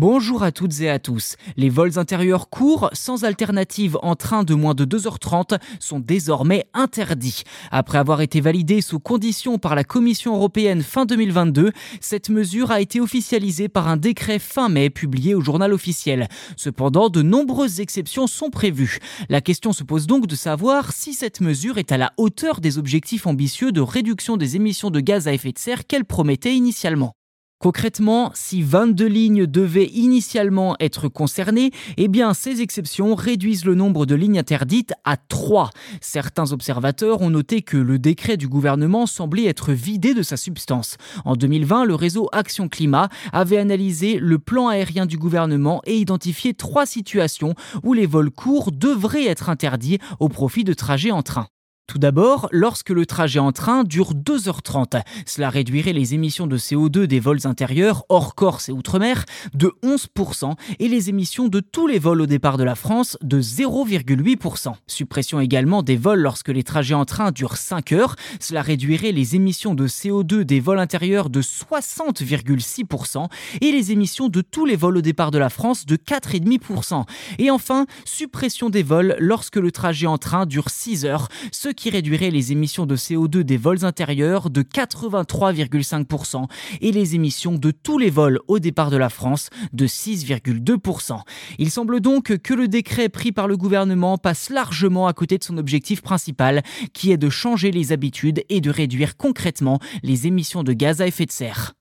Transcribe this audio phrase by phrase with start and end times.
[0.00, 1.34] Bonjour à toutes et à tous.
[1.56, 7.42] Les vols intérieurs courts, sans alternative en train de moins de 2h30, sont désormais interdits.
[7.72, 12.80] Après avoir été validés sous conditions par la Commission européenne fin 2022, cette mesure a
[12.80, 16.28] été officialisée par un décret fin mai publié au journal officiel.
[16.56, 19.00] Cependant, de nombreuses exceptions sont prévues.
[19.28, 22.78] La question se pose donc de savoir si cette mesure est à la hauteur des
[22.78, 27.17] objectifs ambitieux de réduction des émissions de gaz à effet de serre qu'elle promettait initialement.
[27.60, 34.06] Concrètement, si 22 lignes devaient initialement être concernées, eh bien ces exceptions réduisent le nombre
[34.06, 35.70] de lignes interdites à 3.
[36.00, 40.98] Certains observateurs ont noté que le décret du gouvernement semblait être vidé de sa substance.
[41.24, 46.54] En 2020, le réseau Action Climat avait analysé le plan aérien du gouvernement et identifié
[46.54, 51.48] trois situations où les vols courts devraient être interdits au profit de trajets en train.
[51.88, 57.04] Tout d'abord, lorsque le trajet en train dure 2h30, cela réduirait les émissions de CO2
[57.04, 59.24] des vols intérieurs hors Corse et Outre-mer
[59.54, 63.40] de 11% et les émissions de tous les vols au départ de la France de
[63.40, 64.74] 0,8%.
[64.86, 69.34] Suppression également des vols lorsque les trajets en train durent 5 heures, cela réduirait les
[69.34, 73.28] émissions de CO2 des vols intérieurs de 60,6%
[73.62, 77.04] et les émissions de tous les vols au départ de la France de 4,5%.
[77.38, 81.90] Et enfin, suppression des vols lorsque le trajet en train dure 6 heures, ce qui
[81.90, 86.46] réduirait les émissions de CO2 des vols intérieurs de 83,5%
[86.80, 91.20] et les émissions de tous les vols au départ de la France de 6,2%.
[91.58, 95.44] Il semble donc que le décret pris par le gouvernement passe largement à côté de
[95.44, 96.62] son objectif principal,
[96.92, 101.06] qui est de changer les habitudes et de réduire concrètement les émissions de gaz à
[101.06, 101.74] effet de serre.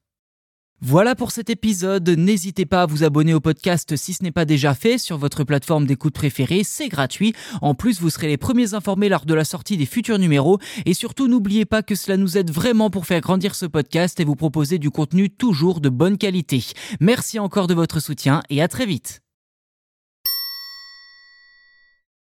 [0.82, 2.08] Voilà pour cet épisode.
[2.08, 5.44] N'hésitez pas à vous abonner au podcast si ce n'est pas déjà fait sur votre
[5.44, 6.62] plateforme d'écoute préférée.
[6.64, 7.34] C'est gratuit.
[7.64, 10.60] En plus, vous serez les premiers informés lors de la sortie des futurs numéros.
[10.86, 14.24] Et surtout, n'oubliez pas que cela nous aide vraiment pour faire grandir ce podcast et
[14.24, 16.64] vous proposer du contenu toujours de bonne qualité.
[17.00, 19.24] Merci encore de votre soutien et à très vite.